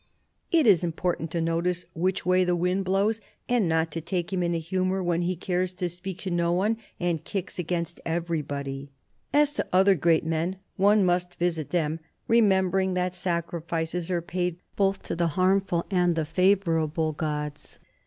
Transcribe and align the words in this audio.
4 0.01 0.03
so 0.03 0.07
CARDINAL 0.07 0.31
DE 0.31 0.57
RICHELIEU 0.57 0.61
"It 0.67 0.73
is 0.73 0.83
important 0.83 1.31
to 1.31 1.41
notice 1.41 1.85
which 1.93 2.25
way 2.25 2.43
the 2.43 2.55
wind 2.55 2.85
blows, 2.85 3.21
and 3.47 3.69
not 3.69 3.91
to 3.91 4.01
take 4.01 4.33
him 4.33 4.41
in 4.41 4.55
a 4.55 4.57
humour 4.57 5.03
when 5.03 5.21
he 5.21 5.35
cares 5.35 5.73
to 5.73 5.87
speak 5.89 6.17
to 6.21 6.31
no 6.31 6.51
one 6.51 6.77
and 6.99 7.23
kicks 7.23 7.59
against 7.59 7.99
everybody. 8.03 8.89
"As 9.31 9.53
to 9.53 9.67
other 9.71 9.93
great 9.93 10.25
men, 10.25 10.57
one 10.75 11.05
must 11.05 11.35
visit 11.35 11.69
them... 11.69 11.99
remembering 12.27 12.95
that 12.95 13.13
sacrifices 13.13 14.09
are 14.09 14.23
paid 14.23 14.57
both 14.75 15.03
to 15.03 15.15
the 15.15 15.27
harmful 15.37 15.85
and 15.91 16.15
the 16.15 16.25
favourable 16.25 17.13
gods. 17.13 17.77